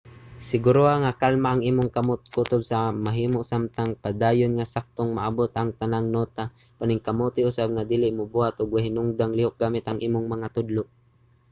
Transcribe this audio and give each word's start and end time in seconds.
siguruha 0.49 0.93
nga 1.03 1.17
kalma 1.21 1.49
ang 1.51 1.61
imong 1.71 1.91
kamot 1.97 2.21
kutob 2.33 2.61
sa 2.69 2.79
mahimo 3.05 3.39
samtang 3.51 3.91
padayon 4.03 4.51
nga 4.55 4.71
saktong 4.73 5.11
maabot 5.17 5.51
ang 5.53 5.69
tanang 5.81 6.07
nota- 6.15 6.43
paningkamuti 6.77 7.39
usab 7.49 7.67
nga 7.73 7.87
dili 7.91 8.07
mobuhat 8.19 8.55
og 8.61 8.71
way 8.73 8.83
hinungdang 8.87 9.35
lihok 9.37 9.55
gamit 9.63 9.85
ang 9.87 9.99
imong 10.07 10.25
mga 10.33 10.47
tudlo 10.55 10.83